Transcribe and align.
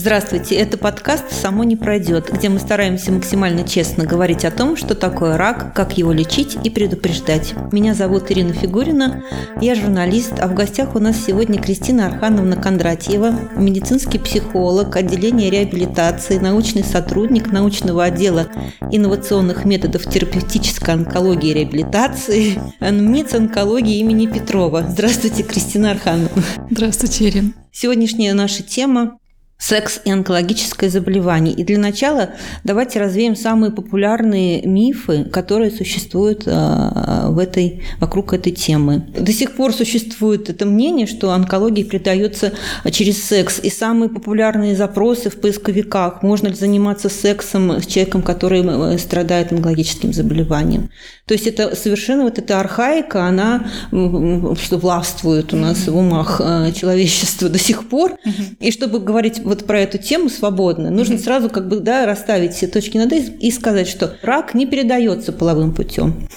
Здравствуйте, 0.00 0.54
это 0.54 0.78
подкаст 0.78 1.32
«Само 1.32 1.64
не 1.64 1.74
пройдет», 1.74 2.30
где 2.32 2.48
мы 2.48 2.60
стараемся 2.60 3.10
максимально 3.10 3.66
честно 3.66 4.04
говорить 4.04 4.44
о 4.44 4.52
том, 4.52 4.76
что 4.76 4.94
такое 4.94 5.36
рак, 5.36 5.74
как 5.74 5.98
его 5.98 6.12
лечить 6.12 6.56
и 6.62 6.70
предупреждать. 6.70 7.52
Меня 7.72 7.94
зовут 7.94 8.30
Ирина 8.30 8.52
Фигурина, 8.52 9.24
я 9.60 9.74
журналист, 9.74 10.34
а 10.38 10.46
в 10.46 10.54
гостях 10.54 10.94
у 10.94 11.00
нас 11.00 11.16
сегодня 11.26 11.60
Кристина 11.60 12.06
Архановна 12.06 12.54
Кондратьева, 12.54 13.40
медицинский 13.56 14.20
психолог, 14.20 14.94
отделение 14.94 15.50
реабилитации, 15.50 16.38
научный 16.38 16.84
сотрудник 16.84 17.50
научного 17.50 18.04
отдела 18.04 18.46
инновационных 18.92 19.64
методов 19.64 20.08
терапевтической 20.08 20.94
онкологии 20.94 21.50
и 21.50 21.54
реабилитации, 21.54 22.60
МИЦ 22.80 23.34
онкологии 23.34 23.98
имени 23.98 24.26
Петрова. 24.26 24.86
Здравствуйте, 24.88 25.42
Кристина 25.42 25.90
Архановна. 25.90 26.44
Здравствуйте, 26.70 27.28
Ирина. 27.28 27.52
Сегодняшняя 27.72 28.34
наша 28.34 28.62
тема 28.62 29.17
секс 29.58 30.00
и 30.04 30.10
онкологическое 30.10 30.88
заболевание. 30.88 31.52
И 31.52 31.64
для 31.64 31.78
начала 31.78 32.30
давайте 32.62 33.00
развеем 33.00 33.34
самые 33.34 33.72
популярные 33.72 34.62
мифы, 34.62 35.24
которые 35.24 35.72
существуют 35.72 36.44
а, 36.46 37.28
в 37.30 37.38
этой, 37.38 37.82
вокруг 37.98 38.32
этой 38.32 38.52
темы. 38.52 39.04
До 39.18 39.32
сих 39.32 39.56
пор 39.56 39.72
существует 39.72 40.48
это 40.48 40.64
мнение, 40.64 41.08
что 41.08 41.32
онкология 41.32 41.84
передается 41.84 42.52
через 42.90 43.22
секс. 43.22 43.58
И 43.60 43.68
самые 43.68 44.08
популярные 44.08 44.76
запросы 44.76 45.28
в 45.28 45.40
поисковиках– 45.40 46.22
можно 46.22 46.48
ли 46.48 46.54
заниматься 46.54 47.08
сексом 47.08 47.82
с 47.82 47.86
человеком, 47.86 48.22
который 48.22 48.62
э, 48.62 48.98
страдает 48.98 49.52
онкологическим 49.52 50.12
заболеванием. 50.12 50.90
То 51.28 51.34
есть 51.34 51.46
это 51.46 51.76
совершенно 51.76 52.24
вот 52.24 52.38
эта 52.38 52.58
архаика, 52.58 53.26
она 53.26 53.70
что 53.90 54.78
властвует 54.78 55.52
у 55.52 55.56
нас 55.56 55.86
в 55.86 55.94
умах 55.96 56.40
э, 56.42 56.72
человечества 56.72 57.50
до 57.50 57.58
сих 57.58 57.88
пор. 57.88 58.16
И 58.60 58.72
чтобы 58.72 58.98
говорить 58.98 59.40
вот 59.44 59.66
про 59.66 59.80
эту 59.80 59.98
тему 59.98 60.30
свободно, 60.30 60.90
нужно 60.90 61.18
сразу 61.18 61.50
как 61.50 61.68
бы 61.68 61.80
да, 61.80 62.06
расставить 62.06 62.54
все 62.54 62.66
точки 62.66 62.96
над 62.96 63.12
«и» 63.12 63.18
и 63.18 63.50
сказать, 63.50 63.88
что 63.88 64.16
рак 64.22 64.54
не 64.54 64.66
передается 64.66 65.32
половым 65.32 65.74
путем. 65.74 66.28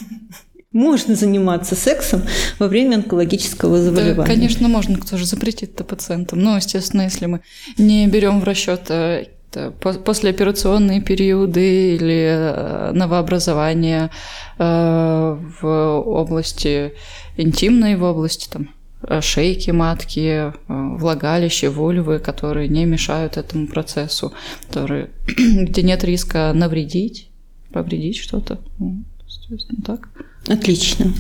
Можно 0.74 1.16
заниматься 1.16 1.76
сексом 1.76 2.24
во 2.60 2.68
время 2.68 2.96
онкологического 2.96 3.78
заболевания. 3.82 4.16
Да, 4.16 4.26
конечно, 4.26 4.68
можно, 4.68 4.98
кто 4.98 5.18
же 5.18 5.26
запретит 5.26 5.76
это 5.76 5.84
пациентам. 5.84 6.40
Но, 6.40 6.56
естественно, 6.58 7.02
если 7.02 7.26
мы 7.26 7.42
не 7.78 8.08
берем 8.08 8.40
в 8.40 8.44
расчет 8.46 8.84
э, 8.90 9.26
послеоперационные 10.04 11.02
периоды 11.02 11.96
или 11.96 12.28
э, 12.30 12.92
новообразования 12.94 14.10
э, 14.58 15.38
в 15.62 15.68
области 16.06 16.94
интимной, 17.38 17.96
в 17.96 18.04
области 18.04 18.50
там, 18.50 18.70
Э, 19.04 19.22
шейки 19.22 19.72
матки, 19.72 20.20
э, 20.20 20.52
влагалище, 20.68 21.70
вульвы, 21.70 22.20
которые 22.20 22.68
не 22.68 22.86
мешают 22.86 23.38
этому 23.38 23.68
процессу, 23.68 24.32
которые, 24.68 25.10
где 25.28 25.82
нет 25.82 26.04
риска 26.04 26.52
навредить, 26.54 27.30
повредить 27.72 28.18
что-то. 28.18 28.60
Ну, 28.78 29.04
так. 29.86 30.08
Отлично. 30.48 31.14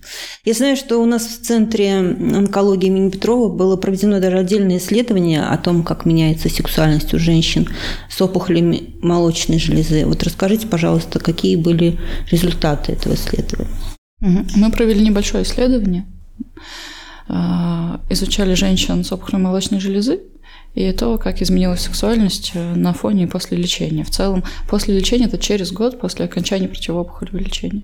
Я 0.46 0.54
знаю, 0.54 0.76
что 0.76 0.98
у 0.98 1.06
нас 1.06 1.26
в 1.26 1.46
Центре 1.46 1.96
онкологии 1.96 2.88
имени 2.88 3.12
Петрова 3.12 3.50
было 3.54 3.78
проведено 3.78 4.20
даже 4.20 4.40
отдельное 4.40 4.78
исследование 4.78 5.44
о 5.44 5.58
том, 5.58 5.84
как 5.84 6.06
меняется 6.06 6.50
сексуальность 6.50 7.14
у 7.14 7.20
женщин 7.20 7.70
с 8.10 8.20
опухолями 8.20 8.96
молочной 9.02 9.60
железы. 9.60 10.06
Вот 10.06 10.24
расскажите, 10.24 10.66
пожалуйста, 10.68 11.20
какие 11.20 11.56
были 11.56 12.00
результаты 12.32 12.94
этого 12.94 13.14
исследования? 13.14 13.70
Мы 14.20 14.72
провели 14.72 15.06
небольшое 15.06 15.44
исследование 15.44 16.06
а, 17.28 18.02
изучали 18.10 18.56
женщин 18.56 19.04
с 19.04 19.12
опухолью 19.12 19.46
молочной 19.46 19.80
железы 19.80 20.20
и 20.74 20.92
то, 20.92 21.18
как 21.18 21.42
изменилась 21.42 21.82
сексуальность 21.82 22.52
э, 22.54 22.76
на 22.76 22.94
фоне 22.94 23.24
и 23.24 23.28
после 23.28 23.58
лечения. 23.58 24.04
В 24.04 24.10
целом, 24.10 24.44
после 24.70 24.98
лечения 24.98 25.26
это 25.26 25.38
через 25.38 25.72
год 25.72 26.00
после 26.00 26.26
окончания 26.26 26.68
противоопухолевого 26.68 27.42
лечения. 27.42 27.84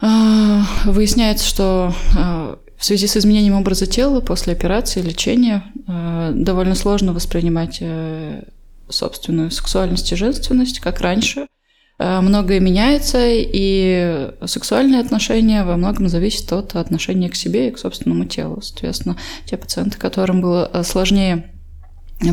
А, 0.00 0.64
выясняется, 0.84 1.46
что 1.46 1.94
а, 2.16 2.58
в 2.76 2.84
связи 2.84 3.06
с 3.06 3.16
изменением 3.16 3.54
образа 3.54 3.86
тела 3.86 4.20
после 4.20 4.52
операции, 4.52 5.02
лечения, 5.02 5.64
довольно 5.86 6.74
сложно 6.74 7.12
воспринимать 7.12 7.78
э, 7.80 8.44
собственную 8.88 9.50
сексуальность 9.50 10.12
и 10.12 10.16
женственность, 10.16 10.80
как 10.80 11.00
раньше– 11.00 11.46
многое 11.98 12.60
меняется, 12.60 13.18
и 13.26 14.30
сексуальные 14.44 15.00
отношения 15.00 15.64
во 15.64 15.76
многом 15.76 16.08
зависят 16.08 16.52
от 16.52 16.76
отношения 16.76 17.28
к 17.28 17.34
себе 17.34 17.68
и 17.68 17.70
к 17.72 17.78
собственному 17.78 18.24
телу. 18.24 18.60
Соответственно, 18.62 19.16
те 19.46 19.56
пациенты, 19.56 19.98
которым 19.98 20.40
было 20.40 20.70
э, 20.72 20.84
сложнее 20.84 21.50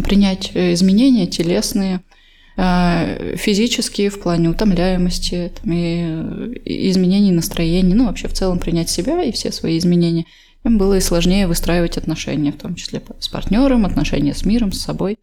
принять 0.03 0.51
э, 0.53 0.73
изменения 0.73 1.25
телесные, 1.25 2.01
физические 2.57 4.09
в 4.09 4.19
плане 4.21 4.49
утомляемости 4.49 5.51
там, 5.61 5.73
и 5.73 6.89
изменений 6.89 7.31
настроения, 7.31 7.95
ну 7.95 8.05
вообще 8.05 8.29
в 8.29 8.33
целом 8.33 8.59
принять 8.59 8.89
себя 8.89 9.23
и 9.23 9.31
все 9.31 9.51
свои 9.51 9.77
изменения, 9.77 10.25
им 10.63 10.77
было 10.77 10.95
и 10.95 11.01
сложнее 11.01 11.47
выстраивать 11.47 11.97
отношения, 11.97 12.51
в 12.51 12.57
том 12.57 12.75
числе 12.75 13.01
с 13.19 13.27
партнером, 13.27 13.85
отношения 13.85 14.33
с 14.33 14.45
миром, 14.45 14.71
с 14.71 14.81
собой. 14.81 15.17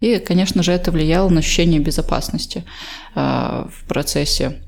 И, 0.00 0.18
конечно 0.18 0.62
же, 0.62 0.72
это 0.72 0.90
влияло 0.90 1.28
на 1.28 1.38
ощущение 1.38 1.80
безопасности 1.80 2.64
а, 3.14 3.68
в 3.72 3.86
процессе 3.86 4.60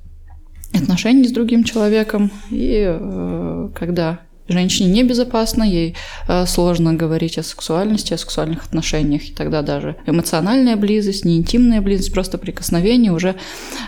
отношений 0.72 1.26
с 1.26 1.32
другим 1.32 1.64
человеком. 1.64 2.30
И 2.50 2.84
э, 2.86 3.68
когда 3.74 4.20
женщине 4.48 4.90
небезопасно, 4.90 5.62
ей 5.62 5.96
э, 6.28 6.46
сложно 6.46 6.94
говорить 6.94 7.38
о 7.38 7.42
сексуальности, 7.42 8.14
о 8.14 8.18
сексуальных 8.18 8.66
отношениях, 8.66 9.28
и 9.28 9.32
тогда 9.32 9.62
даже 9.62 9.96
эмоциональная 10.06 10.76
близость, 10.76 11.24
не 11.24 11.36
интимная 11.36 11.80
близость, 11.80 12.12
просто 12.12 12.38
прикосновения 12.38 13.12
уже 13.12 13.36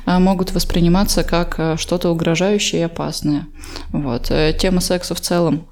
э, 0.06 0.18
могут 0.18 0.52
восприниматься 0.52 1.24
как 1.24 1.78
что-то 1.78 2.10
угрожающее 2.10 2.80
и 2.80 2.84
опасное. 2.84 3.46
Вот. 3.90 4.30
Тема 4.58 4.80
секса 4.80 5.14
в 5.14 5.20
целом 5.20 5.66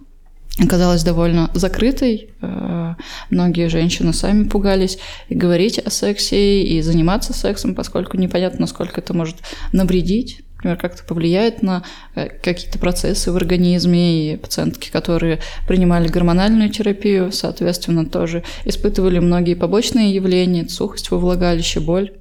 оказалась 0.59 1.03
довольно 1.03 1.51
закрытой. 1.55 2.31
Э, 2.41 2.95
многие 3.31 3.69
женщины 3.69 4.13
сами 4.13 4.45
пугались 4.45 4.99
и 5.29 5.35
говорить 5.35 5.79
о 5.79 5.91
сексе, 5.91 6.63
и 6.63 6.81
заниматься 6.81 7.33
сексом, 7.33 7.75
поскольку 7.75 8.17
непонятно, 8.17 8.61
насколько 8.61 9.01
это 9.01 9.15
может 9.15 9.37
навредить 9.73 10.44
например, 10.65 10.77
как-то 10.79 11.05
повлияет 11.05 11.63
на 11.63 11.85
э, 12.15 12.29
какие-то 12.29 12.79
процессы 12.79 13.31
в 13.31 13.37
организме, 13.37 14.33
и 14.33 14.37
пациентки, 14.37 14.91
которые 14.91 15.41
принимали 15.69 16.09
гормональную 16.09 16.71
терапию, 16.71 17.33
соответственно, 17.33 18.07
тоже 18.07 18.43
испытывали 18.65 19.19
многие 19.19 19.55
побочные 19.55 20.15
явления, 20.15 20.69
сухость 20.69 21.11
во 21.11 21.19
влагалище, 21.19 21.81
боль 21.81 22.13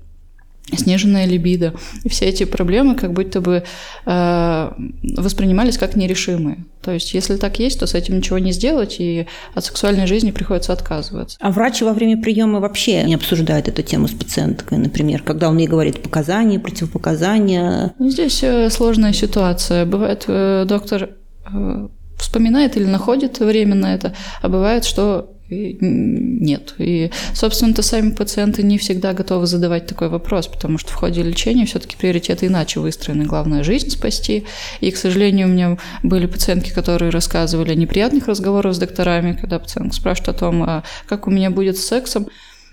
сниженная 0.77 1.25
либидо. 1.25 1.73
И 2.03 2.09
все 2.09 2.25
эти 2.25 2.45
проблемы 2.45 2.95
как 2.95 3.13
будто 3.13 3.41
бы 3.41 3.63
э, 4.05 4.71
воспринимались 5.17 5.77
как 5.77 5.95
нерешимые. 5.95 6.65
То 6.81 6.91
есть, 6.91 7.13
если 7.13 7.37
так 7.37 7.59
есть, 7.59 7.79
то 7.79 7.87
с 7.87 7.93
этим 7.93 8.17
ничего 8.17 8.39
не 8.39 8.51
сделать, 8.51 8.97
и 8.99 9.25
от 9.55 9.63
сексуальной 9.63 10.05
жизни 10.05 10.31
приходится 10.31 10.73
отказываться. 10.73 11.37
А 11.39 11.49
врач 11.51 11.81
во 11.81 11.93
время 11.93 12.21
приема 12.21 12.59
вообще 12.59 13.03
не 13.03 13.15
обсуждает 13.15 13.69
эту 13.69 13.81
тему 13.83 14.07
с 14.07 14.11
пациенткой, 14.11 14.79
например, 14.79 15.23
когда 15.23 15.49
он 15.49 15.57
ей 15.57 15.67
говорит 15.67 16.01
показания, 16.01 16.59
противопоказания? 16.59 17.93
Здесь 17.99 18.43
э, 18.43 18.69
сложная 18.69 19.13
ситуация. 19.13 19.85
Бывает, 19.85 20.25
э, 20.27 20.65
доктор 20.67 21.11
э, 21.45 21.87
вспоминает 22.17 22.75
или 22.75 22.85
находит 22.85 23.39
время 23.39 23.75
на 23.75 23.95
это, 23.95 24.15
а 24.41 24.49
бывает, 24.49 24.83
что 24.85 25.32
нет. 25.79 26.75
И, 26.77 27.11
собственно-то, 27.33 27.81
сами 27.81 28.11
пациенты 28.11 28.63
не 28.63 28.77
всегда 28.77 29.13
готовы 29.13 29.45
задавать 29.45 29.87
такой 29.87 30.09
вопрос, 30.09 30.47
потому 30.47 30.77
что 30.77 30.91
в 30.91 30.95
ходе 30.95 31.23
лечения 31.23 31.65
все-таки 31.65 31.95
приоритеты 31.97 32.47
иначе 32.47 32.79
выстроены. 32.79 33.25
Главное– 33.25 33.63
жизнь 33.65 33.89
спасти. 33.89 34.45
И, 34.81 34.91
к 34.91 34.97
сожалению, 34.97 35.47
у 35.47 35.51
меня 35.51 35.77
были 36.03 36.25
пациентки, 36.25 36.71
которые 36.71 37.11
рассказывали 37.11 37.71
о 37.71 37.75
неприятных 37.75 38.27
разговорах 38.27 38.73
с 38.73 38.79
докторами, 38.79 39.37
когда 39.39 39.59
пациентка 39.59 39.95
спрашивает 39.95 40.29
о 40.29 40.39
том, 40.39 40.63
а 40.63 40.83
как 41.07 41.27
у 41.27 41.31
меня 41.31 41.49
будет 41.49 41.77
с 41.77 41.85
сексом, 41.85 42.27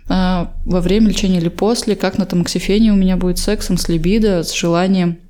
а 0.09 0.53
во 0.65 0.81
время 0.81 1.09
лечения 1.09 1.39
или 1.39 1.49
после, 1.49 1.95
как 1.95 2.19
на 2.19 2.27
тамоксифене 2.27 2.93
у 2.93 2.97
меня 2.97 3.17
будет 3.17 3.39
сексом, 3.39 3.79
с 3.79 3.89
либидо, 3.89 4.43
с 4.43 4.53
желанием– 4.53 5.19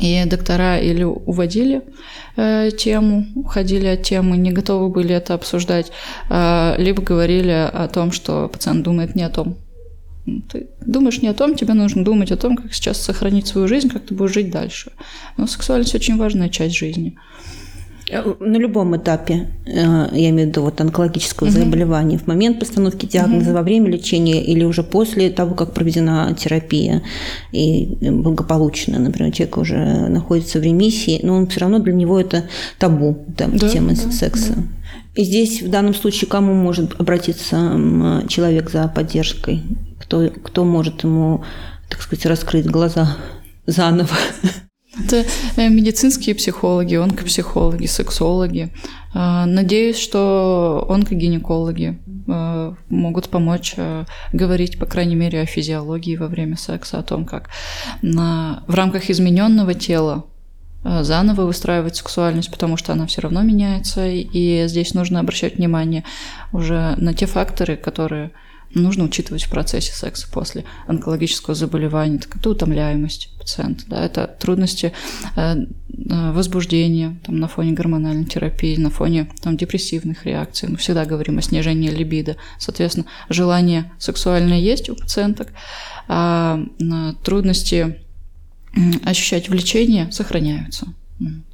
и 0.00 0.24
доктора 0.24 0.78
или 0.78 1.04
уводили 1.04 1.82
э, 2.36 2.70
тему, 2.76 3.26
уходили 3.34 3.86
от 3.86 4.02
темы, 4.02 4.36
не 4.36 4.50
готовы 4.50 4.88
были 4.88 5.14
это 5.14 5.34
обсуждать, 5.34 5.92
э, 6.30 6.74
либо 6.78 7.02
говорили 7.02 7.70
о 7.72 7.88
том, 7.88 8.10
что 8.12 8.48
пациент 8.48 8.82
думает 8.82 9.14
не 9.14 9.22
о 9.22 9.30
том. 9.30 9.56
Ты 10.50 10.68
думаешь 10.84 11.20
не 11.20 11.28
о 11.28 11.34
том, 11.34 11.54
тебе 11.54 11.74
нужно 11.74 12.02
думать 12.02 12.32
о 12.32 12.36
том, 12.36 12.56
как 12.56 12.72
сейчас 12.72 13.00
сохранить 13.00 13.46
свою 13.46 13.68
жизнь, 13.68 13.90
как 13.90 14.06
ты 14.06 14.14
будешь 14.14 14.32
жить 14.32 14.50
дальше. 14.50 14.92
Но 15.36 15.46
сексуальность 15.46 15.94
очень 15.94 16.16
важная 16.16 16.48
часть 16.48 16.74
жизни. 16.74 17.16
На 18.10 18.56
любом 18.56 18.96
этапе, 18.96 19.48
э, 19.66 19.72
я 20.12 20.30
имею 20.30 20.48
в 20.48 20.50
виду 20.50 20.62
вот 20.62 20.80
онкологического 20.80 21.48
угу. 21.48 21.56
заболевания, 21.56 22.18
в 22.18 22.26
момент 22.26 22.58
постановки 22.58 23.06
диагноза, 23.06 23.50
угу. 23.50 23.54
во 23.54 23.62
время 23.62 23.90
лечения 23.90 24.42
или 24.44 24.64
уже 24.64 24.82
после 24.82 25.30
того, 25.30 25.54
как 25.54 25.72
проведена 25.72 26.34
терапия 26.38 27.02
и 27.52 27.96
благополучно, 28.00 28.98
например, 28.98 29.32
человек 29.32 29.56
уже 29.56 30.08
находится 30.08 30.58
в 30.58 30.62
ремиссии, 30.62 31.20
но 31.22 31.34
он 31.36 31.46
все 31.46 31.60
равно 31.60 31.78
для 31.78 31.92
него 31.92 32.20
это 32.20 32.44
табу, 32.78 33.24
там, 33.36 33.56
да, 33.56 33.68
тема 33.68 33.90
да, 33.90 34.10
секса. 34.10 34.54
Да. 34.56 34.62
И 35.14 35.24
здесь 35.24 35.62
в 35.62 35.70
данном 35.70 35.94
случае 35.94 36.28
кому 36.28 36.54
может 36.54 37.00
обратиться 37.00 37.56
человек 38.28 38.70
за 38.70 38.88
поддержкой? 38.88 39.62
кто, 40.04 40.30
кто 40.30 40.64
может 40.64 41.02
ему, 41.02 41.44
так 41.88 42.02
сказать, 42.02 42.26
раскрыть 42.26 42.66
глаза 42.66 43.16
заново. 43.66 44.16
Это 45.02 45.24
э, 45.56 45.68
медицинские 45.68 46.34
психологи, 46.34 46.94
онкопсихологи, 46.94 47.86
сексологи. 47.86 48.70
А, 49.12 49.46
надеюсь, 49.46 49.98
что 49.98 50.86
онкогинекологи 50.88 51.98
э, 52.26 52.74
могут 52.88 53.28
помочь 53.28 53.74
э, 53.76 54.04
говорить, 54.32 54.78
по 54.78 54.86
крайней 54.86 55.16
мере, 55.16 55.40
о 55.40 55.46
физиологии 55.46 56.16
во 56.16 56.28
время 56.28 56.56
секса, 56.56 56.98
о 56.98 57.02
том, 57.02 57.24
как 57.24 57.50
в 58.02 58.74
рамках 58.74 59.10
измененного 59.10 59.74
тела 59.74 60.24
заново 60.84 61.42
выстраивать 61.42 61.96
сексуальность, 61.96 62.50
потому 62.50 62.76
что 62.76 62.92
она 62.92 63.06
все 63.06 63.22
равно 63.22 63.42
меняется, 63.42 64.06
и 64.06 64.66
здесь 64.68 64.92
нужно 64.92 65.20
обращать 65.20 65.56
внимание 65.56 66.04
уже 66.52 66.94
на 66.98 67.14
те 67.14 67.24
факторы, 67.24 67.76
которые 67.76 68.32
нужно 68.74 69.04
учитывать 69.04 69.44
в 69.44 69.50
процессе 69.50 69.92
секса 69.92 70.28
после 70.30 70.64
онкологического 70.86 71.54
заболевания. 71.54 72.18
Так, 72.18 72.36
это 72.36 72.50
утомляемость 72.50 73.33
пациента, 73.44 73.84
да, 73.88 74.04
это 74.04 74.26
трудности 74.38 74.92
э, 75.36 75.54
э, 75.56 76.32
возбуждения 76.32 77.20
там, 77.24 77.38
на 77.38 77.46
фоне 77.46 77.72
гормональной 77.72 78.24
терапии, 78.24 78.76
на 78.76 78.88
фоне 78.88 79.30
там, 79.42 79.56
депрессивных 79.56 80.24
реакций. 80.24 80.70
Мы 80.70 80.76
всегда 80.78 81.04
говорим 81.04 81.36
о 81.36 81.42
снижении 81.42 81.90
либидо. 81.90 82.36
Соответственно, 82.58 83.06
желание 83.28 83.92
сексуальное 83.98 84.58
есть 84.58 84.88
у 84.88 84.96
пациенток, 84.96 85.52
а 86.08 86.58
трудности 87.22 88.00
ощущать 89.04 89.48
влечение 89.48 90.10
сохраняются. 90.10 90.86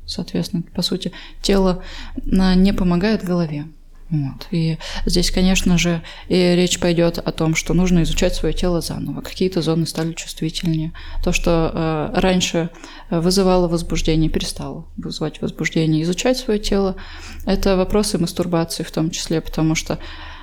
Соответственно, 0.07 0.63
по 0.75 0.83
сути, 0.83 1.13
тело 1.43 1.83
не 2.25 2.73
помогает 2.73 3.25
голове. 3.25 3.67
Вот. 4.11 4.49
И 4.51 4.79
здесь, 5.07 5.31
конечно 5.31 5.79
же, 5.79 6.03
и 6.29 6.35
речь 6.35 6.81
пойдет 6.81 7.19
о 7.19 7.31
том, 7.33 7.55
что 7.55 7.75
нужно 7.75 8.03
изучать 8.03 8.35
свое 8.35 8.53
тело 8.53 8.81
заново. 8.81 9.21
Какие-то 9.21 9.62
зоны 9.62 9.87
стали 9.87 10.12
чувствительнее. 10.15 10.93
То, 11.23 11.33
что 11.33 11.71
э, 11.73 12.21
раньше 12.21 12.71
вызывало 13.11 13.69
возбуждение, 13.69 14.29
перестало 14.29 14.87
вызывать 14.97 15.41
возбуждение. 15.41 16.03
Изучать 16.03 16.39
свое 16.39 16.59
тело– 16.59 16.97
это 17.47 17.77
вопросы 17.77 18.19
мастурбации 18.19 18.83
в 18.83 18.91
том 18.91 19.11
числе, 19.11 19.41
потому 19.41 19.75
что 19.75 19.99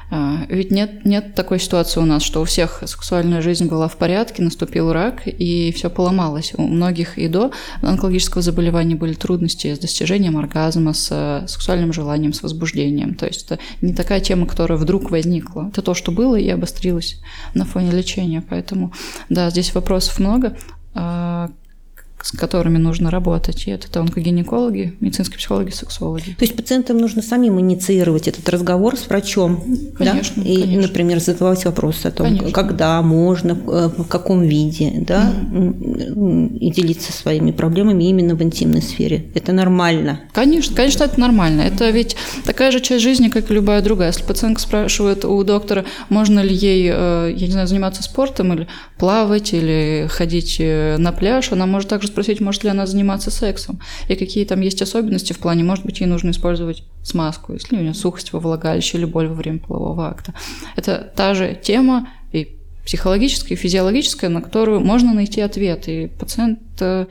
ведь 0.10 0.72
нет, 0.72 1.06
нет 1.06 1.36
такой 1.36 1.60
ситуации 1.60 2.00
у 2.00 2.06
нас, 2.06 2.24
что 2.24 2.42
у 2.42 2.46
всех 2.46 2.82
сексуальная 2.86 3.42
жизнь 3.42 3.68
была 3.68 3.90
в 3.90 3.98
порядке, 3.98 4.42
наступил 4.42 4.94
рак, 4.94 5.24
и 5.26 5.74
все 5.74 5.90
поломалось. 5.90 6.54
У 6.56 6.62
многих 6.62 7.18
и 7.18 7.28
до 7.28 7.52
онкологического 7.82 8.42
заболевания 8.42 8.96
были 8.96 9.14
трудности 9.14 9.74
с 9.74 9.80
достижением 9.80 10.38
оргазма, 10.38 10.94
с 10.94 11.10
э, 11.12 11.48
сексуальным 11.48 11.92
желанием, 11.92 12.32
с 12.32 12.42
возбуждением. 12.42 13.16
То 13.16 13.26
есть 13.26 13.46
это 13.46 13.60
не 13.82 13.94
такая 13.94 14.22
тема, 14.22 14.46
которая 14.48 14.78
вдруг 14.78 15.12
возникла. 15.12 15.68
Это 15.70 15.82
то, 15.82 15.94
что 15.94 16.12
было 16.12 16.38
и 16.38 16.48
обострилось 16.48 17.20
на 17.54 17.66
фоне 17.66 17.92
лечения. 17.92 18.42
Поэтому, 18.50 18.94
да, 19.30 19.50
здесь 19.50 19.74
вопросов 19.76 20.20
много 20.20 20.56
а, 21.00 21.27
с 22.22 22.32
которыми 22.32 22.78
нужно 22.78 23.12
работать. 23.12 23.68
И 23.68 23.72
это 23.72 24.00
онкогинекологи, 24.00 24.96
медицинские 25.00 25.38
психологи, 25.38 25.70
сексологи. 25.70 26.36
То 26.38 26.46
есть 26.46 26.56
пациентам 26.56 26.98
нужно 26.98 27.22
самим 27.22 27.60
инициировать 27.60 28.28
этот 28.28 28.48
разговор 28.50 28.98
с 28.98 29.08
врачом, 29.08 29.64
конечно, 29.98 30.44
да? 30.44 30.50
И, 30.50 30.62
конечно. 30.62 30.82
например, 30.88 31.20
задавать 31.20 31.64
вопросы 31.66 32.08
о 32.08 32.12
том, 32.12 32.28
конечно. 32.28 32.52
когда 32.52 33.02
можно, 33.02 33.52
э, 33.52 33.90
в 33.98 34.06
каком 34.06 34.42
виде, 34.44 34.92
да, 35.02 35.32
mm. 35.32 36.58
и 36.58 36.72
делиться 36.72 37.14
своими 37.14 37.52
проблемами 37.52 38.06
именно 38.06 38.36
в 38.36 38.42
интимной 38.42 38.82
сфере. 38.82 39.26
Это 39.36 39.54
нормально. 39.54 40.22
Конечно, 40.34 40.76
конечно, 40.76 41.04
это 41.04 41.20
нормально. 41.20 41.62
Это 41.62 41.90
ведь 41.90 42.16
такая 42.46 42.72
же 42.72 42.80
часть 42.80 43.04
жизни, 43.04 43.30
как 43.30 43.52
и 43.52 43.54
любая 43.54 43.82
другая. 43.82 44.10
Если 44.10 44.24
пациентка 44.24 44.62
спрашивает 44.62 45.24
у 45.24 45.44
доктора, 45.44 45.86
можно 46.10 46.40
ли 46.40 46.54
ей, 46.54 46.90
э, 46.92 47.34
я 47.36 47.46
не 47.46 47.52
знаю, 47.52 47.68
заниматься 47.68 48.04
спортом 48.04 48.54
или 48.54 48.68
плавать, 48.98 49.54
или 49.54 50.08
ходить 50.10 50.58
э, 50.60 50.98
на 50.98 51.12
пляж, 51.12 51.52
она 51.52 51.66
может 51.66 51.90
также 51.90 52.07
спросить, 52.08 52.42
может 52.42 52.64
ли 52.64 52.70
она 52.70 52.86
заниматься 52.86 53.32
сексом, 53.32 53.80
и 54.08 54.16
какие 54.16 54.46
там 54.46 54.62
есть 54.62 54.82
особенности 54.82 55.34
в 55.34 55.40
плане, 55.40 55.64
может 55.64 55.86
быть, 55.86 56.00
ей 56.00 56.08
нужно 56.08 56.32
использовать 56.32 56.84
смазку, 57.04 57.54
если 57.54 57.78
у 57.78 57.82
нее 57.82 57.94
сухость 57.94 58.34
во 58.34 58.40
влагалище 58.40 58.98
или 58.98 59.06
боль 59.06 59.28
во 59.28 59.36
время 59.36 59.60
полового 59.60 60.08
акта. 60.08 60.34
Это 60.76 61.12
та 61.16 61.34
же 61.34 61.60
тема 61.62 62.10
и 62.32 62.58
психологическая, 62.86 63.58
и 63.58 63.62
физиологическая, 63.62 64.30
на 64.30 64.42
которую 64.42 64.80
можно 64.80 65.14
найти 65.14 65.42
ответ, 65.42 65.88
и 65.88 66.08
пациент 66.08 66.60
э, 66.80 67.08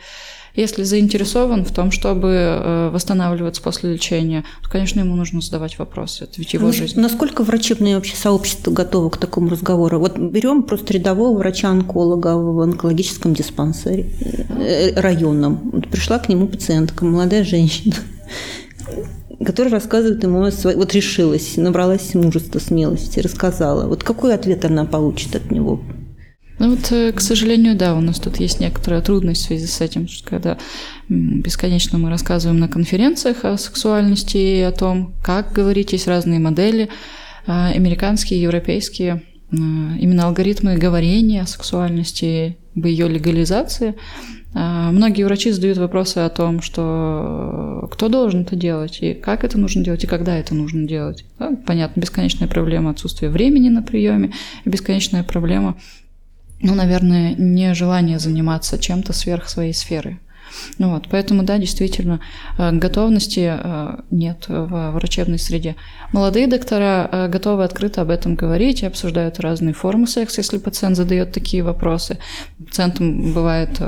если 0.56 0.82
заинтересован 0.82 1.64
в 1.64 1.72
том, 1.72 1.90
чтобы 1.90 2.28
э, 2.28 2.90
восстанавливаться 2.90 3.62
после 3.62 3.92
лечения, 3.92 4.44
то, 4.62 4.70
конечно, 4.70 5.00
ему 5.00 5.14
нужно 5.14 5.40
задавать 5.40 5.78
вопросы. 5.78 6.24
Это 6.24 6.34
ведь 6.38 6.54
его 6.54 6.66
ну, 6.68 6.72
жизнь. 6.72 6.98
Насколько 6.98 7.42
врачебное 7.42 7.94
вообще 7.94 8.16
сообщество 8.16 8.70
готово 8.70 9.10
к 9.10 9.18
такому 9.18 9.50
разговору? 9.50 9.98
Вот 9.98 10.18
берем 10.18 10.62
просто 10.62 10.94
рядового 10.94 11.38
врача-онколога 11.38 12.36
в 12.36 12.60
онкологическом 12.60 13.34
диспансере 13.34 14.10
э, 14.58 14.98
районном. 14.98 15.82
Пришла 15.90 16.18
к 16.18 16.28
нему 16.28 16.48
пациентка, 16.48 17.04
молодая 17.04 17.44
женщина 17.44 17.94
которая 19.44 19.72
рассказывает 19.72 20.22
ему 20.22 20.42
о 20.42 20.50
своей... 20.50 20.76
Вот 20.76 20.94
решилась, 20.94 21.56
набралась 21.56 22.14
мужества, 22.14 22.58
смелости, 22.58 23.20
рассказала. 23.20 23.86
Вот 23.86 24.02
какой 24.02 24.34
ответ 24.34 24.64
она 24.64 24.84
получит 24.84 25.36
от 25.36 25.50
него? 25.50 25.80
Ну 26.58 26.70
вот, 26.70 26.90
э, 26.90 27.12
к 27.12 27.20
сожалению, 27.20 27.76
да, 27.76 27.94
у 27.94 28.00
нас 28.00 28.18
тут 28.18 28.38
есть 28.38 28.60
некоторая 28.60 29.02
трудность 29.02 29.42
в 29.42 29.46
связи 29.46 29.66
с 29.66 29.80
этим, 29.80 30.08
что 30.08 30.28
когда 30.28 30.58
бесконечно 31.08 31.98
мы 31.98 32.08
рассказываем 32.08 32.58
на 32.58 32.68
конференциях 32.68 33.44
о 33.44 33.58
сексуальности 33.58 34.38
и 34.38 34.60
о 34.60 34.72
том, 34.72 35.14
как 35.22 35.52
говорить, 35.52 35.92
есть 35.92 36.08
разные 36.08 36.38
модели, 36.38 36.88
а, 37.46 37.68
американские, 37.68 38.40
европейские, 38.40 39.22
именно 39.52 40.26
алгоритмы 40.26 40.76
говорения 40.76 41.42
о 41.42 41.46
сексуальности, 41.46 42.56
об 42.74 42.86
ее 42.86 43.08
легализации. 43.08 43.94
А, 44.58 44.90
многие 44.90 45.24
врачи 45.24 45.50
задают 45.50 45.76
вопросы 45.76 46.18
о 46.18 46.30
том, 46.30 46.62
что 46.62 47.82
э, 47.84 47.88
кто 47.92 48.08
должен 48.08 48.40
это 48.40 48.56
делать, 48.56 48.98
и 49.02 49.12
как 49.12 49.44
это 49.44 49.58
нужно 49.58 49.84
делать, 49.84 50.04
и 50.04 50.06
когда 50.06 50.34
это 50.34 50.54
нужно 50.54 50.88
делать. 50.88 51.26
Понятно, 51.66 52.00
бесконечная 52.00 52.48
проблема 52.48 52.90
отсутствия 52.90 53.28
времени 53.28 53.68
на 53.68 53.82
приеме, 53.82 54.32
бесконечная 54.64 55.24
проблема 55.24 55.76
ну, 56.60 56.74
наверное, 56.74 57.34
не 57.34 57.74
желание 57.74 58.18
заниматься 58.18 58.78
чем-то 58.78 59.12
сверх 59.12 59.48
своей 59.48 59.74
сферы. 59.74 60.18
Ну 60.78 60.92
вот, 60.92 61.08
поэтому, 61.10 61.42
да, 61.42 61.58
действительно, 61.58 62.20
э, 62.58 62.72
готовности 62.72 63.58
э, 63.58 63.96
нет 64.10 64.44
в 64.48 64.92
врачебной 64.92 65.38
среде. 65.38 65.76
Молодые 66.12 66.46
доктора 66.46 67.08
э, 67.10 67.28
готовы 67.28 67.64
открыто 67.64 68.02
об 68.02 68.10
этом 68.10 68.34
говорить 68.34 68.82
и 68.82 68.86
обсуждают 68.86 69.40
разные 69.40 69.74
формы 69.74 70.06
секса, 70.06 70.40
если 70.40 70.58
пациент 70.58 70.96
задает 70.96 71.32
такие 71.32 71.62
вопросы. 71.62 72.18
Пациентам 72.64 73.32
бывает 73.32 73.80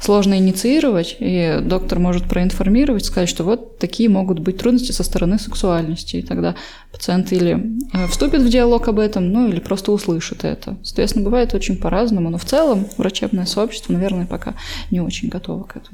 сложно 0.00 0.38
инициировать, 0.38 1.16
и 1.18 1.58
доктор 1.62 1.98
может 1.98 2.24
проинформировать, 2.24 3.04
сказать, 3.04 3.28
что 3.28 3.44
вот 3.44 3.78
такие 3.78 4.08
могут 4.08 4.38
быть 4.38 4.58
трудности 4.58 4.92
со 4.92 5.04
стороны 5.04 5.38
сексуальности, 5.38 6.16
и 6.16 6.22
тогда 6.22 6.54
пациент 6.92 7.32
или 7.32 7.78
вступит 8.08 8.42
в 8.42 8.48
диалог 8.48 8.88
об 8.88 8.98
этом, 8.98 9.30
ну 9.32 9.48
или 9.48 9.60
просто 9.60 9.92
услышит 9.92 10.44
это. 10.44 10.76
Соответственно, 10.82 11.24
бывает 11.24 11.54
очень 11.54 11.76
по-разному, 11.76 12.30
но 12.30 12.38
в 12.38 12.44
целом 12.44 12.86
врачебное 12.96 13.46
сообщество, 13.46 13.92
наверное, 13.92 14.26
пока 14.26 14.54
не 14.90 15.00
очень 15.00 15.28
готово 15.28 15.64
к 15.64 15.76
этому. 15.76 15.93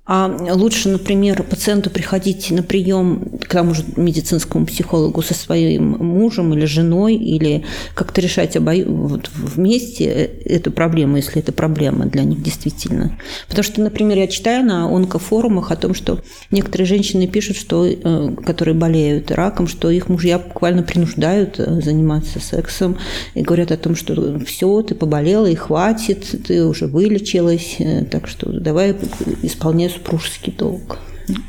А 0.13 0.27
лучше, 0.27 0.89
например, 0.89 1.41
пациенту 1.41 1.89
приходить 1.89 2.51
на 2.51 2.63
прием 2.63 3.39
к 3.39 3.47
тому 3.47 3.73
же 3.73 3.85
медицинскому 3.95 4.65
психологу 4.65 5.21
со 5.21 5.33
своим 5.33 5.91
мужем 5.99 6.53
или 6.53 6.65
женой, 6.65 7.15
или 7.15 7.63
как-то 7.95 8.19
решать 8.19 8.57
обо... 8.57 8.73
вот 8.85 9.29
вместе 9.33 10.03
эту 10.03 10.69
проблему, 10.73 11.15
если 11.15 11.41
это 11.41 11.53
проблема 11.53 12.07
для 12.07 12.25
них 12.25 12.43
действительно. 12.43 13.17
Потому 13.47 13.63
что, 13.63 13.79
например, 13.79 14.17
я 14.17 14.27
читаю 14.27 14.65
на 14.65 14.93
онкофорумах 14.93 15.71
о 15.71 15.77
том, 15.77 15.93
что 15.93 16.19
некоторые 16.51 16.87
женщины 16.87 17.25
пишут, 17.25 17.55
что, 17.55 17.87
э, 17.87 18.35
которые 18.45 18.75
болеют 18.75 19.31
раком, 19.31 19.65
что 19.65 19.89
их 19.89 20.09
мужья 20.09 20.39
буквально 20.39 20.83
принуждают 20.83 21.57
э, 21.57 21.79
заниматься 21.79 22.41
сексом 22.41 22.97
и 23.33 23.43
говорят 23.43 23.71
о 23.71 23.77
том, 23.77 23.95
что 23.95 24.37
все, 24.39 24.81
ты 24.81 24.93
поболела 24.93 25.45
и 25.45 25.55
хватит, 25.55 26.25
ты 26.45 26.65
уже 26.65 26.87
вылечилась, 26.87 27.77
э, 27.79 28.03
так 28.03 28.27
что 28.27 28.51
давай 28.51 28.93
исполняй 29.41 29.87
супружеский 30.01 30.53
долг. 30.53 30.99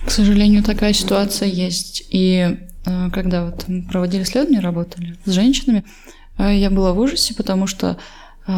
К 0.06 0.10
сожалению, 0.10 0.62
такая 0.62 0.92
ситуация 0.92 1.48
есть. 1.48 2.04
И 2.10 2.56
э, 2.84 3.10
когда 3.10 3.46
вот 3.46 3.64
мы 3.68 3.82
проводили 3.82 4.22
исследования, 4.22 4.60
работали 4.60 5.16
с 5.24 5.30
женщинами, 5.30 5.84
э, 6.38 6.56
я 6.56 6.70
была 6.70 6.92
в 6.92 6.98
ужасе, 6.98 7.34
потому 7.34 7.66
что 7.66 7.96
э, 8.46 8.52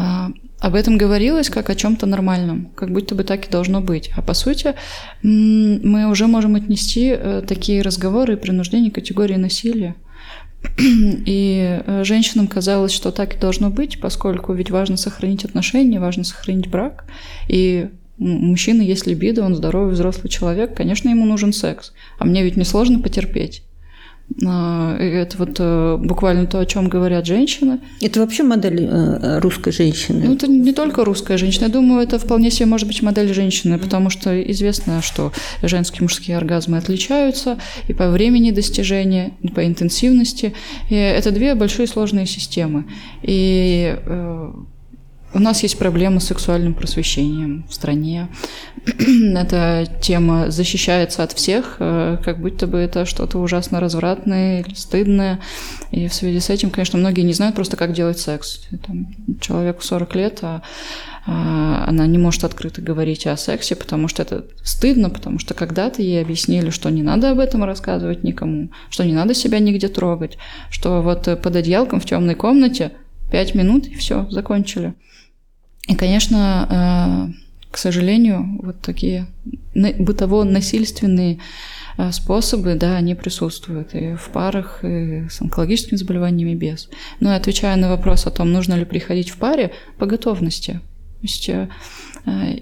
об 0.59 0.75
этом 0.75 0.97
говорилось 0.97 1.49
как 1.49 1.69
о 1.69 1.75
чем-то 1.75 2.05
нормальном, 2.05 2.69
как 2.75 2.91
будто 2.91 3.15
бы 3.15 3.23
так 3.23 3.47
и 3.47 3.51
должно 3.51 3.81
быть. 3.81 4.11
А 4.15 4.21
по 4.21 4.33
сути, 4.33 4.75
мы 5.21 6.09
уже 6.09 6.27
можем 6.27 6.55
отнести 6.55 7.15
такие 7.47 7.81
разговоры 7.81 8.33
и 8.33 8.37
принуждение 8.37 8.91
к 8.91 8.95
категории 8.95 9.35
насилия. 9.35 9.95
И 10.77 11.81
женщинам 12.03 12.47
казалось, 12.47 12.91
что 12.91 13.11
так 13.11 13.35
и 13.35 13.39
должно 13.39 13.69
быть, 13.69 13.99
поскольку 14.01 14.53
ведь 14.53 14.71
важно 14.71 14.97
сохранить 14.97 15.45
отношения, 15.45 15.99
важно 15.99 16.23
сохранить 16.23 16.67
брак. 16.67 17.05
И 17.47 17.89
мужчина 18.17 18.81
есть 18.81 19.07
либидо, 19.07 19.43
он 19.43 19.55
здоровый 19.55 19.93
взрослый 19.93 20.29
человек, 20.29 20.75
конечно, 20.75 21.09
ему 21.09 21.25
нужен 21.25 21.53
секс. 21.53 21.93
А 22.17 22.25
мне 22.25 22.43
ведь 22.43 22.57
не 22.57 22.63
сложно 22.63 22.99
потерпеть. 22.99 23.63
А, 24.43 24.97
это 24.97 25.37
вот 25.37 25.57
э, 25.59 25.97
буквально 25.99 26.47
то, 26.47 26.59
о 26.59 26.65
чем 26.65 26.89
говорят 26.89 27.27
женщины. 27.27 27.79
Это 28.01 28.19
вообще 28.19 28.43
модель 28.43 28.81
э, 28.81 29.39
русской 29.39 29.71
женщины? 29.71 30.25
Ну, 30.25 30.33
это 30.33 30.47
не 30.47 30.73
только 30.73 31.05
русская 31.05 31.37
женщина. 31.37 31.65
Я 31.65 31.69
думаю, 31.69 32.01
это 32.01 32.17
вполне 32.17 32.49
себе 32.49 32.65
может 32.65 32.87
быть 32.87 33.01
модель 33.03 33.31
женщины, 33.33 33.77
потому 33.77 34.09
что 34.09 34.41
известно, 34.51 35.01
что 35.03 35.31
женские 35.61 35.99
и 35.99 36.03
мужские 36.03 36.37
оргазмы 36.37 36.77
отличаются 36.77 37.59
и 37.87 37.93
по 37.93 38.09
времени 38.09 38.49
достижения, 38.49 39.33
и 39.41 39.47
по 39.49 39.65
интенсивности. 39.65 40.53
И 40.89 40.95
это 40.95 41.29
две 41.31 41.53
большие 41.53 41.87
сложные 41.87 42.25
системы. 42.25 42.85
И 43.21 43.95
э, 43.95 44.53
у 45.35 45.39
нас 45.39 45.63
есть 45.63 45.77
проблема 45.77 46.21
с 46.21 46.27
сексуальным 46.27 46.73
просвещением 46.73 47.65
в 47.69 47.73
стране. 47.73 48.29
Эта 48.85 49.85
тема 50.01 50.49
защищается 50.49 51.23
от 51.23 51.33
всех, 51.33 51.75
э, 51.79 52.17
как 52.23 52.39
будто 52.39 52.67
бы 52.67 52.77
это 52.77 53.05
что-то 53.05 53.39
ужасно 53.39 53.81
развратное 53.81 54.61
или 54.61 54.73
стыдное. 54.75 55.41
И 55.91 56.07
в 56.07 56.13
связи 56.13 56.39
с 56.39 56.49
этим, 56.49 56.69
конечно, 56.69 56.97
многие 56.97 57.21
не 57.21 57.33
знают 57.33 57.53
просто, 57.53 57.75
как 57.75 57.91
делать 57.91 58.17
секс. 58.17 58.61
Там, 58.87 59.13
человеку 59.41 59.83
40 59.83 60.15
лет, 60.15 60.39
а, 60.41 60.61
а 61.25 61.83
она 61.85 62.07
не 62.07 62.17
может 62.17 62.45
открыто 62.45 62.81
говорить 62.81 63.27
о 63.27 63.35
сексе, 63.35 63.75
потому 63.75 64.07
что 64.07 64.21
это 64.21 64.45
стыдно, 64.63 65.09
потому 65.09 65.39
что 65.39 65.53
когда-то 65.53 66.01
ей 66.01 66.21
объяснили, 66.21 66.69
что 66.69 66.89
не 66.89 67.03
надо 67.03 67.31
об 67.31 67.39
этом 67.39 67.65
рассказывать 67.65 68.23
никому, 68.23 68.71
что 68.89 69.03
не 69.03 69.13
надо 69.13 69.33
себя 69.33 69.59
нигде 69.59 69.89
трогать, 69.89 70.37
что 70.69 71.01
вот 71.01 71.23
под 71.41 71.55
одеялком 71.57 71.99
в 71.99 72.05
темной 72.05 72.35
комнате 72.35 72.93
пять 73.29 73.53
минут 73.53 73.85
и 73.87 73.95
все, 73.95 74.27
закончили. 74.29 74.93
И, 75.87 75.95
конечно, 75.95 77.29
э, 77.29 77.33
к 77.71 77.77
сожалению, 77.77 78.59
вот 78.61 78.79
такие 78.81 79.27
бытово-насильственные 79.73 81.39
э, 81.97 82.11
способы, 82.11 82.75
да, 82.75 82.97
они 82.97 83.15
присутствуют 83.15 83.93
и 83.93 84.15
в 84.15 84.29
парах, 84.29 84.83
и 84.83 85.27
с 85.29 85.41
онкологическими 85.41 85.97
заболеваниями 85.97 86.55
без. 86.55 86.89
Но 87.19 87.33
и 87.33 87.37
отвечая 87.37 87.75
на 87.75 87.89
вопрос 87.89 88.25
о 88.25 88.31
том, 88.31 88.51
нужно 88.51 88.73
ли 88.73 88.85
приходить 88.85 89.29
в 89.29 89.37
паре, 89.37 89.73
по 89.97 90.05
готовности. 90.05 90.73
То 90.73 91.21
есть 91.21 91.49
э, 91.49 91.69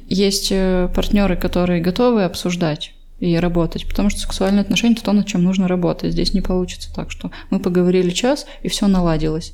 есть 0.09 0.49
партнеры, 0.93 1.37
которые 1.37 1.81
готовы 1.81 2.25
обсуждать 2.25 2.93
и 3.21 3.37
работать, 3.37 3.87
потому 3.87 4.09
что 4.09 4.19
сексуальные 4.19 4.61
отношения– 4.61 4.93
это 4.95 5.05
то, 5.05 5.13
над 5.13 5.27
чем 5.27 5.43
нужно 5.43 5.69
работать. 5.69 6.11
Здесь 6.11 6.33
не 6.33 6.41
получится 6.41 6.93
так, 6.93 7.09
что 7.09 7.31
мы 7.51 7.59
поговорили 7.59 8.09
час, 8.09 8.45
и 8.63 8.67
все 8.67 8.87
наладилось. 8.87 9.53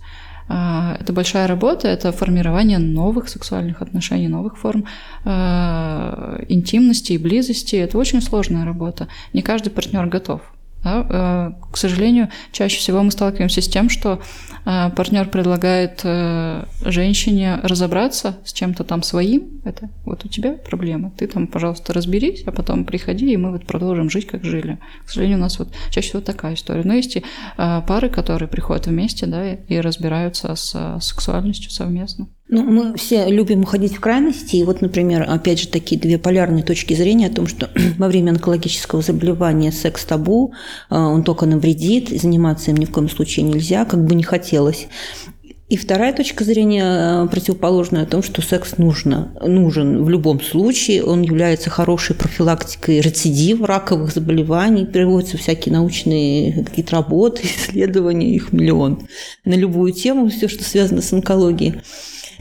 А, 0.49 0.97
это 0.99 1.13
большая 1.13 1.47
работа, 1.47 1.87
это 1.87 2.11
формирование 2.11 2.79
новых 2.79 3.29
сексуальных 3.29 3.83
отношений, 3.83 4.27
новых 4.27 4.57
форм 4.57 4.85
а, 5.23 6.43
интимности 6.49 7.13
и 7.13 7.17
близости. 7.19 7.75
Это 7.75 7.97
очень 7.99 8.21
сложная 8.21 8.65
работа. 8.65 9.07
Не 9.33 9.43
каждый 9.43 9.69
партнер 9.69 10.07
готов. 10.07 10.41
А, 10.83 11.53
к 11.71 11.77
сожалению, 11.77 12.29
чаще 12.51 12.79
всего 12.79 13.03
мы 13.03 13.11
сталкиваемся 13.11 13.61
с 13.61 13.67
тем, 13.67 13.89
что 13.89 14.21
партнер 14.95 15.27
предлагает 15.29 16.01
э, 16.03 16.65
женщине 16.85 17.59
разобраться 17.63 18.37
с 18.45 18.53
чем-то 18.53 18.83
там 18.83 19.01
своим. 19.01 19.61
Это 19.63 19.89
вот 20.05 20.25
у 20.25 20.27
тебя 20.27 20.51
проблема. 20.51 21.11
Ты 21.17 21.27
там, 21.27 21.47
пожалуйста, 21.47 21.91
разберись, 21.91 22.43
а 22.45 22.51
потом 22.51 22.85
приходи, 22.85 23.31
и 23.31 23.37
мы 23.37 23.51
вот 23.51 23.65
продолжим 23.65 24.09
жить, 24.09 24.27
как 24.27 24.43
жили. 24.43 24.77
К 25.05 25.09
сожалению, 25.09 25.37
у 25.37 25.41
нас 25.41 25.57
вот 25.57 25.69
чаще 25.89 26.09
всего 26.09 26.21
такая 26.21 26.53
история. 26.53 26.83
Но 26.83 26.93
есть 26.93 27.15
и 27.15 27.23
а, 27.57 27.81
пары, 27.81 28.09
которые 28.09 28.47
приходят 28.47 28.85
вместе, 28.85 29.25
да, 29.25 29.53
и 29.53 29.79
разбираются 29.79 30.55
с 30.55 30.99
сексуальностью 30.99 31.71
совместно. 31.71 32.27
Ну, 32.51 32.63
мы 32.63 32.97
все 32.97 33.29
любим 33.29 33.61
уходить 33.61 33.95
в 33.95 33.99
крайности. 33.99 34.55
И 34.55 34.63
вот, 34.63 34.81
например, 34.81 35.23
опять 35.29 35.59
же, 35.59 35.67
такие 35.67 36.01
две 36.01 36.17
полярные 36.17 36.63
точки 36.63 36.95
зрения 36.95 37.27
о 37.27 37.33
том, 37.33 37.45
что 37.45 37.69
во 37.99 38.07
время 38.07 38.31
онкологического 38.31 39.03
заболевания 39.03 39.71
секс 39.71 40.03
табу, 40.03 40.53
а, 40.89 41.07
он 41.09 41.23
только 41.23 41.45
навредит, 41.45 42.09
заниматься 42.09 42.71
им 42.71 42.77
ни 42.77 42.85
в 42.85 42.91
коем 42.91 43.07
случае 43.07 43.45
нельзя, 43.45 43.85
как 43.85 44.03
бы 44.03 44.15
не 44.15 44.23
хотелось. 44.59 44.87
И 45.69 45.77
вторая 45.77 46.13
точка 46.13 46.43
зрения 46.43 46.83
а, 46.83 47.27
противоположная 47.27 48.01
о 48.01 48.07
том, 48.07 48.23
что 48.23 48.41
секс 48.41 48.79
нужно, 48.79 49.31
нужен 49.39 50.03
в 50.03 50.09
любом 50.09 50.41
случае. 50.41 51.03
Он 51.03 51.21
является 51.21 51.69
хорошей 51.69 52.15
профилактикой 52.15 53.01
рецидива 53.01 53.67
раковых 53.67 54.11
заболеваний. 54.11 54.87
Приводятся 54.87 55.37
всякие 55.37 55.73
научные 55.73 56.65
какие-то 56.65 56.95
работы, 56.95 57.43
исследования, 57.45 58.33
их 58.33 58.51
миллион. 58.51 59.07
На 59.45 59.53
любую 59.53 59.93
тему, 59.93 60.29
все, 60.29 60.47
что 60.47 60.63
связано 60.63 61.03
с 61.03 61.13
онкологией. 61.13 61.81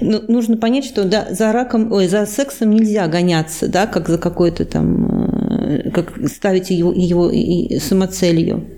Ну, 0.01 0.23
нужно 0.27 0.57
понять, 0.57 0.87
что 0.87 1.05
да, 1.05 1.27
за 1.31 1.53
раком, 1.53 1.93
ой, 1.93 2.09
за 2.09 2.25
сексом 2.25 2.71
нельзя 2.71 3.09
гоняться, 3.09 3.69
да, 3.69 3.87
как 3.87 4.09
за 4.09 4.17
какой-то 4.17 4.65
там, 4.65 5.51
э, 5.61 5.91
как 5.91 6.15
ставить 6.29 6.71
его, 6.71 6.93
его 6.93 7.31
самоцелью. 7.79 8.78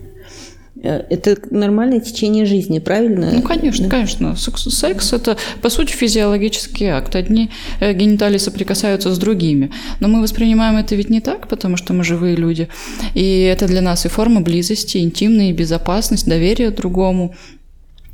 Э, 0.83 1.03
это 1.09 1.37
нормальное 1.51 1.99
течение 1.99 2.45
жизни, 2.45 2.79
правильно? 2.79 3.31
Ну, 3.31 3.41
конечно, 3.41 3.85
да. 3.85 3.91
конечно. 3.91 4.35
Секс, 4.35 4.63
секс– 4.63 5.13
это, 5.13 5.37
по 5.61 5.69
сути, 5.69 5.91
физиологический 5.91 6.87
акт. 6.87 7.15
Одни 7.15 7.49
э, 7.79 7.93
гениталии 7.93 8.37
соприкасаются 8.37 9.13
с 9.13 9.17
другими. 9.17 9.71
Но 9.99 10.07
мы 10.07 10.21
воспринимаем 10.21 10.77
это 10.77 10.95
ведь 10.95 11.09
не 11.09 11.21
так, 11.21 11.47
потому 11.47 11.77
что 11.77 11.93
мы 11.93 12.03
живые 12.03 12.35
люди. 12.35 12.67
И 13.13 13.41
это 13.41 13.67
для 13.67 13.81
нас 13.81 14.05
и 14.05 14.09
форма 14.09 14.41
близости, 14.41 14.97
интимная, 14.97 15.53
безопасность, 15.53 16.27
доверие 16.27 16.71
другому. 16.71 17.35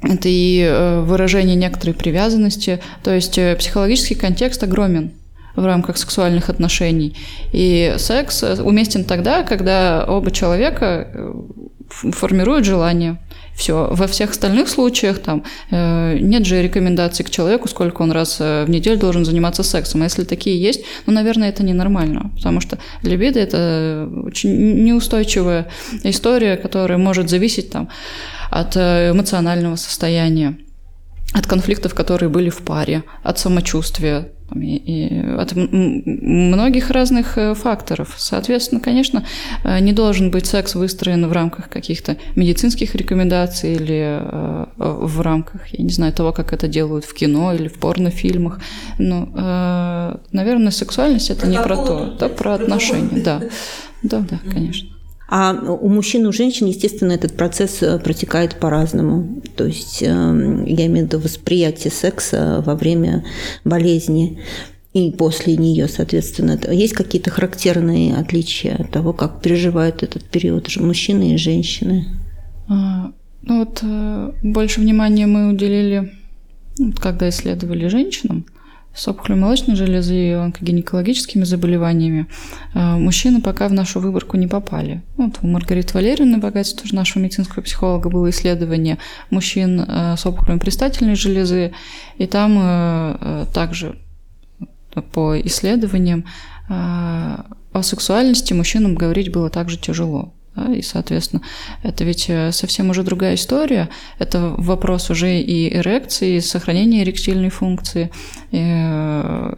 Это 0.01 0.27
и 0.29 0.62
э, 0.62 1.01
выражение 1.01 1.55
некоторой 1.55 1.95
привязанности. 1.95 2.79
То 3.03 3.13
есть 3.13 3.39
психологический 3.57 4.15
контекст 4.15 4.62
огромен 4.63 5.12
в 5.55 5.65
рамках 5.65 5.97
сексуальных 5.97 6.50
отношений. 6.50 7.15
И 7.51 7.95
секс 7.97 8.43
уместен 8.43 9.05
тогда, 9.05 9.41
когда 9.41 10.05
оба 10.07 10.29
человека 10.29 11.33
формируют 11.89 12.65
желание. 12.65 13.20
Все. 13.56 13.88
Во 13.91 14.06
всех 14.08 14.32
остальных 14.32 14.70
случаях 14.70 15.20
там 15.20 15.44
э, 15.72 16.17
нет 16.20 16.46
же 16.46 16.62
рекомендаций 16.62 17.25
к 17.25 17.29
человеку, 17.29 17.67
сколько 17.67 18.03
он 18.03 18.12
раз 18.12 18.39
в 18.39 18.65
неделю 18.67 19.00
должен 19.00 19.25
заниматься 19.25 19.63
сексом. 19.63 20.01
А 20.01 20.06
если 20.06 20.24
такие 20.24 20.62
есть, 20.62 20.84
ну, 21.08 21.13
наверное, 21.13 21.50
это 21.50 21.63
ненормально, 21.63 22.32
потому 22.36 22.62
что 22.62 22.77
либидо– 23.01 23.39
это 23.41 24.10
очень 24.24 24.84
неустойчивая 24.84 25.70
история, 26.03 26.58
которая 26.58 27.00
может 27.00 27.29
зависеть 27.29 27.72
там 27.72 27.89
от 28.51 28.75
э, 28.75 29.12
эмоционального 29.12 29.75
состояния, 29.75 30.58
от 31.34 31.48
конфликтов, 31.48 31.94
которые 31.94 32.29
были 32.29 32.50
в 32.50 32.60
паре, 32.60 33.03
от 33.24 33.39
самочувствия, 33.39 34.32
и 34.56 35.24
от 35.38 35.54
многих 35.56 36.89
разных 36.89 37.38
э, 37.38 37.54
факторов. 37.54 38.16
Соответственно, 38.18 38.82
конечно, 38.82 39.25
э, 39.63 39.80
не 39.80 39.94
должен 39.94 40.32
быть 40.32 40.46
секс 40.46 40.75
выстроен 40.75 41.27
в 41.27 41.32
рамках 41.32 41.70
каких-то 41.70 42.18
медицинских 42.36 42.96
рекомендаций 42.96 43.75
или 43.75 44.22
в 44.77 45.22
рамках, 45.22 45.68
я 45.74 45.84
не 45.84 45.92
знаю, 45.92 46.13
того, 46.13 46.32
как 46.32 46.54
это 46.54 46.68
делают 46.68 47.06
в 47.06 47.13
кино 47.13 47.54
или 47.54 47.68
в 47.68 47.75
порнофильмах. 47.75 48.62
Но, 48.98 50.20
наверное, 50.32 50.72
сексуальность 50.72 51.30
это 51.30 51.48
не 51.48 51.58
про 51.58 51.75
то, 51.75 52.13
это 52.16 52.30
про 52.30 52.56
отношения. 52.56 53.22
Да, 53.24 53.42
да, 54.04 54.20
да, 54.20 54.39
конечно. 54.51 54.97
А 55.29 55.53
у 55.53 55.89
мужчин 55.89 56.24
и 56.24 56.27
у 56.27 56.31
женщин, 56.31 56.67
естественно, 56.67 57.12
этот 57.12 57.36
процесс 57.36 57.84
э, 57.84 58.00
протекает 58.00 58.55
по-разному. 58.55 59.41
То 59.57 59.65
есть 59.65 60.01
эм, 60.01 60.63
я 60.63 60.86
имею 60.86 61.05
в 61.05 61.10
виду 61.10 61.19
восприятие 61.19 61.91
секса 61.91 62.63
во 62.65 62.75
время 62.75 63.25
болезни 63.65 64.39
и 64.93 65.12
после 65.12 65.57
нее, 65.57 65.89
соответственно. 65.89 66.57
Есть 66.72 66.93
какие-то 66.93 67.29
характерные 67.29 68.15
отличия 68.15 68.75
от 68.75 68.91
того, 68.91 69.12
как 69.12 69.41
переживают 69.41 70.01
этот 70.01 70.24
период 70.24 70.74
мужчины 70.77 71.34
и 71.34 71.38
женщины? 71.38 72.05
А, 72.69 73.12
ну 73.41 73.60
вот 73.60 73.79
э, 73.84 74.31
больше 74.43 74.79
внимания 74.79 75.27
мы 75.27 75.50
уделили, 75.50 76.13
когда 77.00 77.27
исследовали 77.27 77.88
женщинам, 77.88 78.46
с 78.98 79.08
опухолью 79.08 79.39
молочной 79.39 79.75
железы 79.75 80.16
и 80.16 80.32
онкогинекологическими 80.32 81.44
заболеваниями, 81.44 82.25
а, 82.74 82.98
мужчины 82.98 83.42
пока 83.42 83.68
в 83.68 83.74
нашу 83.74 84.00
выборку 84.00 84.38
не 84.38 84.48
попали. 84.48 85.04
Вот 85.18 85.38
у 85.44 85.48
Маргариты 85.48 85.94
Валерьевны 85.94 86.39
Богатец, 86.39 86.74
тоже 86.74 86.96
нашего 86.96 87.22
медицинского 87.22 87.62
психолога, 87.62 88.10
было 88.10 88.30
исследование 88.32 88.98
мужчин 89.30 89.86
а, 89.88 90.18
с 90.18 90.25
опухолью 90.25 90.60
предстательной 90.60 91.16
железы, 91.16 91.74
и 92.18 92.25
там 92.25 92.58
а, 92.60 93.46
также 93.54 94.00
по 95.12 95.39
исследованиям 95.39 96.25
о 96.68 97.84
сексуальности 97.84 98.51
мужчинам 98.54 98.96
говорить 98.96 99.32
было 99.32 99.51
также 99.51 99.77
тяжело. 99.77 100.34
Да, 100.58 100.74
и, 100.74 100.82
соответственно, 100.82 101.44
это 101.84 102.04
ведь 102.04 102.26
э, 102.30 102.52
совсем 102.52 102.90
уже 102.90 103.04
другая 103.04 103.36
история. 103.36 103.90
Это 104.18 104.56
вопрос 104.58 105.12
уже 105.12 105.40
и 105.40 105.72
эрекции, 105.72 106.38
и 106.38 106.42
сохранения 106.42 107.04
эректильной 107.04 107.50
функции. 107.50 108.10
И 108.52 108.58
э, 108.60 109.54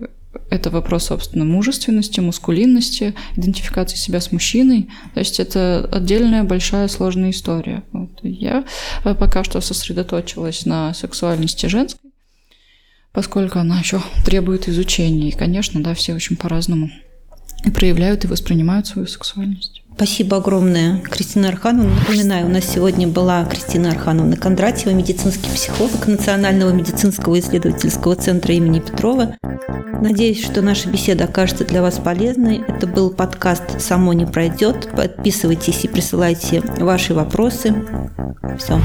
это 0.49 0.69
вопрос, 0.69 1.05
собственно, 1.05 1.45
мужественности, 1.45 2.19
мускулинности, 2.19 3.15
идентификации 3.37 3.95
себя 3.95 4.19
с 4.19 4.33
мужчиной. 4.33 4.89
То 5.13 5.21
есть 5.21 5.39
это 5.39 5.87
отдельная 5.89 6.43
большая 6.43 6.89
сложная 6.89 7.29
история. 7.29 7.83
Вот. 7.93 8.19
Я 8.23 8.65
э, 9.05 9.15
пока 9.15 9.45
что 9.45 9.61
сосредоточилась 9.61 10.65
на 10.65 10.93
сексуальности 10.93 11.67
женской, 11.67 12.11
поскольку 13.13 13.59
она 13.59 13.79
еще 13.79 14.01
требует 14.25 14.67
изучения. 14.67 15.29
И, 15.29 15.37
конечно, 15.37 15.81
да, 15.81 15.93
все 15.93 16.13
очень 16.13 16.35
по-разному 16.35 16.89
проявляют 17.73 18.25
и 18.25 18.27
воспринимают 18.27 18.87
свою 18.87 19.07
сексуальность. 19.07 19.78
Спасибо 19.99 20.37
огромное, 20.37 21.01
Кристина 21.01 21.49
Архановна. 21.49 21.93
Напоминаю, 21.93 22.45
у 22.45 22.49
нас 22.49 22.63
сегодня 22.63 23.05
была 23.05 23.43
Кристина 23.43 23.91
Архановна 23.91 24.37
Кондратьева, 24.37 24.93
медицинский 24.93 25.49
психолог 25.49 26.07
Национального 26.07 26.71
медицинского 26.71 27.37
исследовательского 27.37 28.15
центра 28.15 28.53
имени 28.53 28.79
Петрова. 28.79 29.35
Надеюсь, 30.01 30.41
что 30.41 30.61
наша 30.61 30.87
беседа 30.87 31.25
окажется 31.25 31.65
для 31.65 31.81
вас 31.81 31.99
полезной. 31.99 32.63
Это 32.65 32.87
был 32.87 33.09
подкаст 33.09 33.81
«Само 33.81 34.13
не 34.13 34.25
пройдет». 34.25 34.89
Подписывайтесь 34.95 35.83
и 35.83 35.89
присылайте 35.89 36.61
ваши 36.77 37.13
вопросы. 37.13 37.75
Все. 38.57 38.79